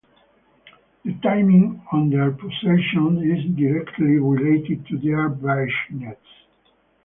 The 1.05 1.13
timing 1.21 1.79
of 1.91 2.09
their 2.09 2.31
pulsations 2.31 3.21
is 3.21 3.55
directly 3.55 4.17
related 4.17 4.87
to 4.87 4.97
their 4.97 5.29
brightness. 5.29 6.17